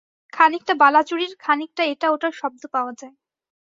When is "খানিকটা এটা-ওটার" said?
1.39-2.33